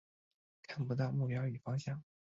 [0.63, 2.01] 看不到目标与方向